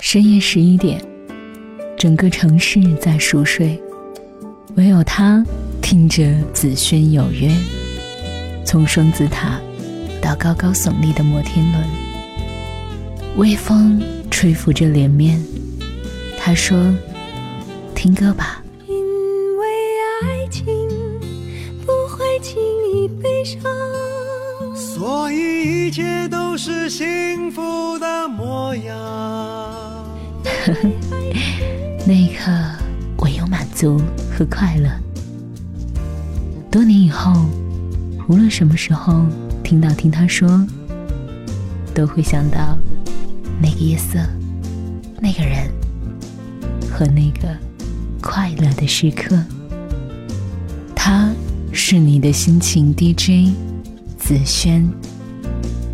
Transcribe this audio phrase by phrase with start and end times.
[0.00, 1.00] 深夜十一点，
[1.96, 3.80] 整个城市在熟睡，
[4.74, 5.44] 唯有他
[5.82, 7.48] 听着紫萱有约。
[8.64, 9.60] 从双子塔
[10.20, 11.84] 到高高耸立的摩天轮，
[13.36, 15.40] 微风吹拂着脸面。
[16.38, 16.92] 他说
[17.94, 18.96] ：“听歌吧。”因
[19.58, 19.66] 为
[20.22, 20.64] 爱情
[21.84, 22.60] 不会轻
[22.94, 23.60] 易悲伤，
[24.74, 29.49] 所以一切都是幸福的模样。
[33.80, 33.98] 足
[34.30, 34.90] 和快乐。
[36.70, 37.46] 多年以后，
[38.28, 39.24] 无论什么时候
[39.64, 40.66] 听到听他说，
[41.94, 42.76] 都会想到
[43.58, 44.18] 那个夜色、
[45.18, 45.66] 那个人
[46.90, 47.56] 和那个
[48.20, 49.42] 快乐的时刻。
[50.94, 51.32] 他
[51.72, 53.50] 是你的心情 DJ
[54.18, 54.86] 子轩，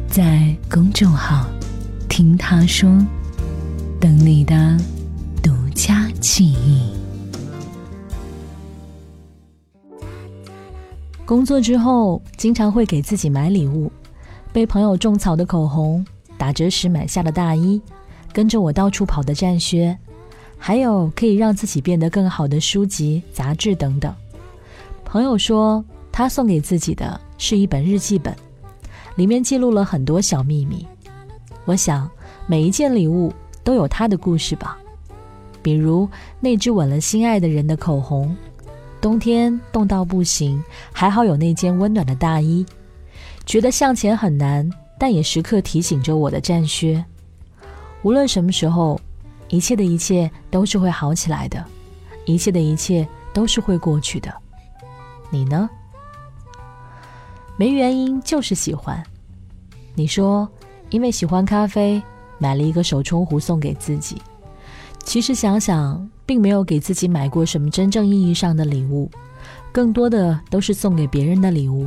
[0.09, 1.47] 在公众号
[2.09, 2.91] 听他说。
[3.99, 4.77] 等你的
[5.41, 6.96] 独家记忆。
[11.27, 13.91] 工作之后，经常会给自己买礼物，
[14.53, 16.07] 被朋友种草的口红，
[16.39, 17.83] 打折时买下的大衣，
[18.33, 19.99] 跟着我到处跑的战靴，
[20.57, 24.15] 还有可以让自己变得更好的书籍、杂志等等。
[25.05, 28.33] 朋友说，他送给自己的是一本日记本，
[29.17, 30.87] 里面记录了很多小秘密。
[31.65, 32.09] 我想，
[32.47, 33.33] 每一件礼物。
[33.65, 34.79] 都有他的故事吧，
[35.61, 38.33] 比如那支吻了心爱的人的口红，
[39.01, 42.65] 冬天冻到不行，还好有那件温暖的大衣。
[43.45, 47.05] 觉得向前很难，但也时刻提醒着我的战靴。
[48.03, 49.01] 无论什么时候，
[49.49, 51.65] 一切的一切都是会好起来的，
[52.25, 54.33] 一切的一切都是会过去的。
[55.31, 55.69] 你呢？
[57.57, 59.03] 没原因，就是喜欢。
[59.95, 60.49] 你说，
[60.91, 62.03] 因为喜欢咖啡。
[62.39, 64.21] 买了一个手冲壶送给自己，
[65.07, 69.09] 其实想想，并没有给自己买过什么真正意义上的礼物，
[69.71, 71.87] 更多的都是送给别人的礼物。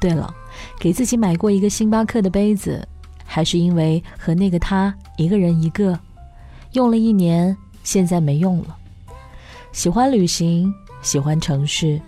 [0.00, 0.34] 对了，
[0.80, 2.88] 给自己买过一个星巴克的杯子，
[3.22, 6.00] 还是因为和那个他一个人一个，
[6.72, 8.74] 用了一年，现在没用了。
[9.70, 12.00] 喜欢旅行，喜欢城市，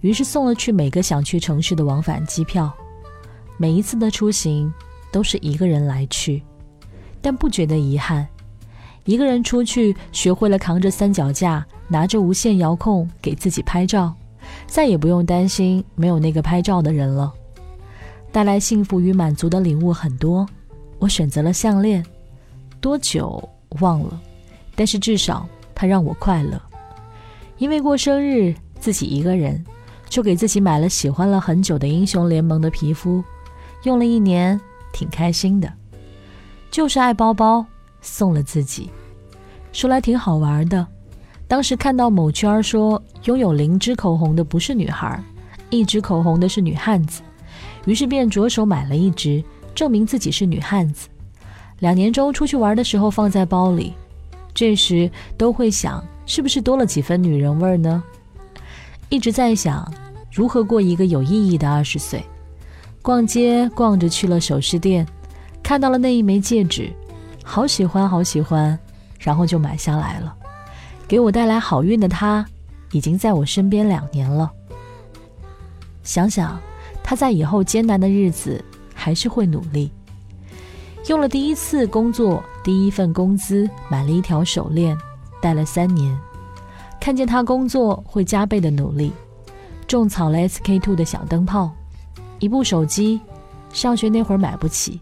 [0.00, 2.72] 于是送了去每个想去城市的往返机票。
[3.58, 4.72] 每一次的出行，
[5.12, 6.42] 都是一个人来去。
[7.20, 8.26] 但不觉得遗憾，
[9.04, 14.14] 一个人出去，学会了扛着三脚架，拿着无线遥控给自己拍照，
[14.66, 17.32] 再也不用担心没有那个拍照的人了。
[18.30, 20.46] 带来幸福与满足的礼物很多，
[20.98, 22.04] 我选择了项链，
[22.80, 23.48] 多久
[23.80, 24.20] 忘了，
[24.74, 26.60] 但是至少它让我快乐。
[27.58, 29.62] 因为过生日自己一个人，
[30.08, 33.22] 就给自己买了喜欢了很久的英雄联盟的皮肤，
[33.82, 34.60] 用了一年，
[34.92, 35.72] 挺开心的。
[36.70, 37.66] 就是爱包包，
[38.02, 38.90] 送了自己。
[39.72, 40.86] 说来挺好玩的，
[41.48, 45.18] 当时看到某圈说拥有零支口红的不是女孩，
[45.70, 47.22] 一支口红的是女汉子，
[47.86, 49.42] 于是便着手买了一支，
[49.74, 51.08] 证明自己是女汉子。
[51.78, 53.94] 两年中出去玩的时候放在包里，
[54.52, 58.02] 这时都会想是不是多了几分女人味呢？
[59.08, 59.90] 一直在想
[60.30, 62.22] 如何过一个有意义的二十岁。
[63.00, 65.06] 逛街逛着去了首饰店。
[65.62, 66.92] 看到了那一枚戒指，
[67.44, 68.78] 好喜欢，好喜欢，
[69.18, 70.34] 然后就买下来了。
[71.06, 72.44] 给我带来好运的他，
[72.92, 74.50] 已经在我身边两年了。
[76.02, 76.58] 想想
[77.02, 78.64] 他在以后艰难的日子
[78.94, 79.92] 还是会努力。
[81.08, 84.96] 用了第一次工作第一份工资买了一条手链，
[85.40, 86.16] 戴了三年。
[87.00, 89.12] 看见他工作会加倍的努力，
[89.88, 91.70] 种草了 SK two 的小灯泡，
[92.38, 93.20] 一部手机，
[93.72, 95.00] 上学那会儿买不起。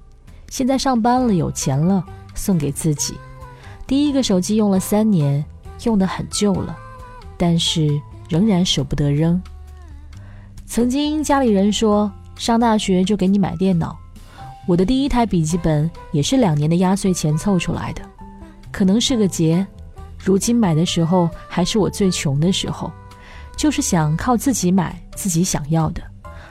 [0.48, 2.02] 现在上班了，有钱了，
[2.40, 3.14] 送给自己。
[3.86, 5.44] 第一个手机用了三年，
[5.84, 6.74] 用的很旧了，
[7.36, 9.40] 但是仍然舍不得扔。
[10.64, 13.94] 曾经家里人说上大学就给你买电脑，
[14.66, 18.00] 我的第一台笔记本也是两年的压岁钱凑出来的，
[18.72, 19.66] 可能是个劫。
[20.18, 22.90] 如今买的时候还是我最穷的时候，
[23.54, 26.02] 就是想靠自己买自己想要的，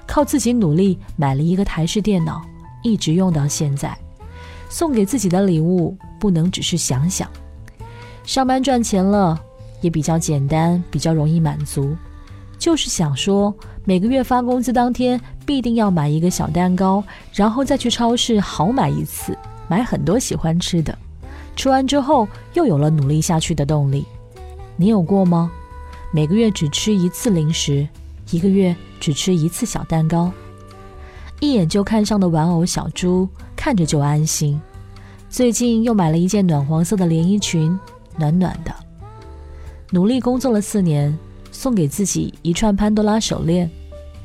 [0.05, 2.39] 靠自己努力买了一个台式电脑。
[2.81, 3.97] 一直用到现在，
[4.69, 7.29] 送给自己的礼物不能只是想想。
[8.23, 9.37] 上班赚钱了，
[9.81, 11.93] 也比较简单，比较容易满足。
[12.57, 13.53] 就是想说，
[13.85, 19.35] 每个月发工资当天，必定要买一个小蛋糕，然后再去超市好买一次，
[19.67, 20.97] 买很多喜欢吃的。
[21.55, 24.05] 吃完之后，又有了努力下去的动力。
[24.75, 25.51] 你有过吗？
[26.13, 27.87] 每个月只吃一次零食，
[28.31, 30.31] 一个月只吃一次小蛋糕。
[31.39, 34.59] 一眼就看上的玩偶小猪，看着就安心。
[35.29, 37.77] 最近又买了一件暖黄色的连衣裙，
[38.17, 38.73] 暖暖的。
[39.91, 41.17] 努力工作了四年，
[41.51, 43.69] 送给自己一串潘多拉手链，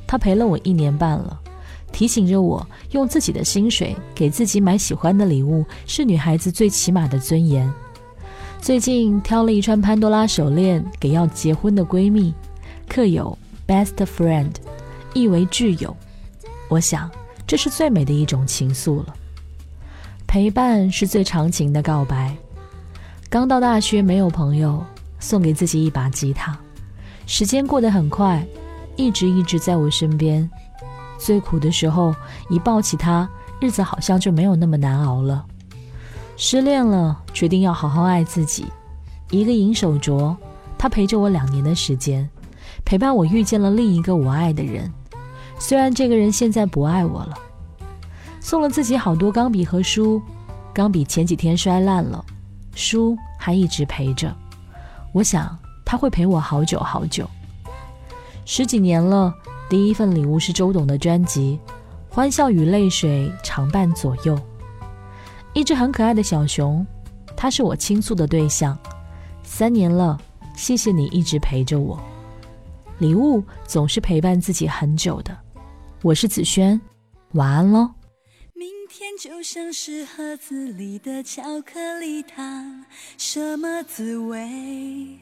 [0.06, 1.40] 它陪了我一年半了，
[1.92, 7.72] 提醒着我用自己的薪水给自己买喜欢的礼物是女孩子最起码的尊严。
[8.60, 12.34] 最近挑了一串潘多拉手链给要结婚的闺蜜，
[12.88, 13.38] 刻有
[13.68, 14.50] “best friend”，
[15.12, 15.94] 意为挚友。
[16.74, 17.08] 我想
[17.46, 19.14] 这是最美的一种情愫了。
[20.26, 22.36] 陪伴是最长情的告白。
[23.30, 24.84] 刚到大学没有朋友。
[25.20, 26.54] 送给自己一把吉他，
[27.26, 28.46] 时间过得很快，
[28.94, 30.50] 一直一直在我身边。
[31.16, 32.14] 最苦的时候，
[32.50, 33.26] 一抱起他，
[33.58, 35.46] 日子好像就没有那么难熬了。
[36.36, 38.66] 失恋了，决定要好好爱自己。
[39.30, 40.36] 一个银手镯，
[40.76, 42.28] 他陪着我两年的时间，
[42.84, 44.92] 陪伴我遇见了另一个我爱的人。
[45.58, 47.38] 虽然这个人现在不爱我了，
[48.40, 50.20] 送了自己好多钢笔和书，
[50.72, 52.24] 钢笔前几天摔烂了，
[52.74, 54.34] 书还一直陪着。
[55.12, 57.28] 我想他会陪我好久好久，
[58.44, 59.32] 十几年了。
[59.70, 61.58] 第一份礼物是周董的专辑，
[62.14, 64.38] 《欢笑与泪水》常伴左右。
[65.54, 66.86] 一只很可爱的小熊，
[67.34, 68.76] 它是我倾诉的对象。
[69.42, 70.18] 三年了，
[70.54, 71.98] 谢谢你一直陪着我。
[72.98, 75.36] 礼物总是陪伴自己很久的。
[76.02, 76.80] 我是子轩，
[77.32, 77.90] 晚安喽。
[78.54, 82.84] 明天就像是盒子里的巧克力糖，
[83.18, 85.18] 什么滋味？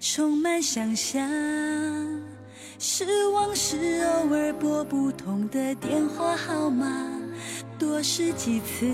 [0.00, 1.22] 充满想象。
[2.78, 7.08] 失望是偶尔拨不通的电话号码，
[7.78, 8.84] 多试几次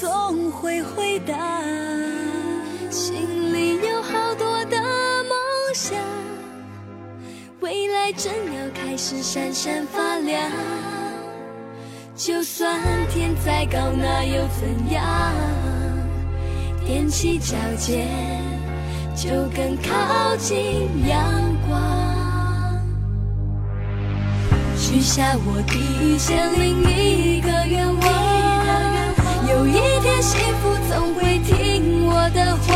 [0.00, 1.62] 总会回答。
[2.90, 4.80] 心里有好多的
[5.24, 6.00] 梦想，
[7.66, 10.40] 未来正要开始闪闪发亮。
[12.14, 12.80] 就算
[13.10, 15.02] 天再高，那又怎样？
[16.86, 18.06] 踮起脚尖，
[19.16, 21.18] 就更靠近阳
[21.68, 22.80] 光。
[24.76, 28.06] 许下我第一千零一个愿望，
[29.50, 29.72] 有一
[30.02, 32.70] 天幸福总会听我的话。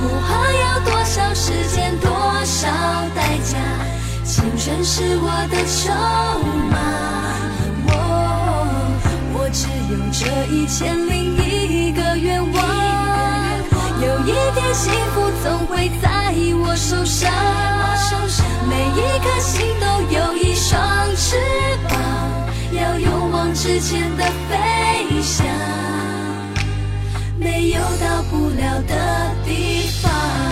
[0.00, 2.10] 不怕要多少时间，多
[2.62, 2.68] 少
[3.12, 3.58] 代价，
[4.22, 5.90] 青春是我的筹
[6.70, 6.78] 码。
[7.88, 7.90] 我
[9.34, 12.56] 我只有这一千零一个愿望，
[14.00, 16.32] 有一天幸福总会在
[16.62, 17.28] 我手上。
[18.70, 20.78] 每一颗心都有一双
[21.16, 21.36] 翅
[21.88, 21.98] 膀，
[22.80, 25.44] 要勇往直前的飞翔，
[27.40, 30.51] 没有到不了的地方。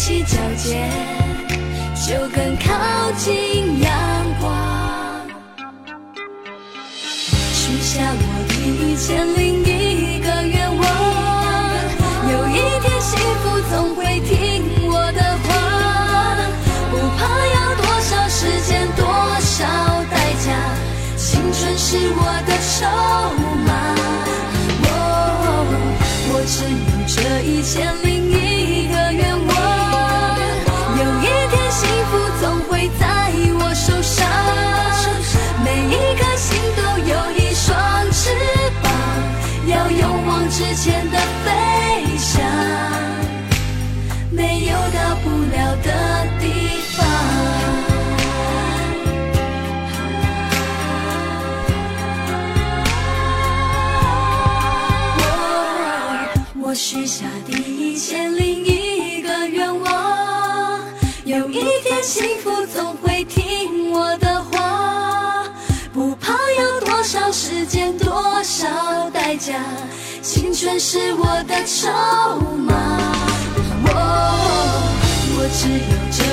[0.00, 0.88] 起脚尖，
[1.94, 3.92] 就更靠近阳
[4.40, 4.50] 光。
[7.52, 10.82] 许下我第一千零一个愿望，
[12.32, 13.10] 有一天幸
[13.42, 15.48] 福总会听我的话。
[16.90, 17.20] 不怕
[17.54, 19.04] 要多少时间，多
[19.38, 19.66] 少
[20.10, 20.48] 代价，
[21.18, 22.88] 青春是我的筹
[23.66, 23.68] 码。
[24.82, 24.88] 我
[26.32, 26.72] 我只有
[27.06, 28.19] 这一千零。
[56.70, 60.80] 我许下第一千零一个愿望，
[61.24, 65.48] 有一天幸福总会听我的话，
[65.92, 69.60] 不怕要多少时间，多少代价。
[70.22, 71.90] 青春是我的筹
[72.54, 72.72] 码。
[73.82, 73.90] 我
[75.34, 76.29] 我只有这。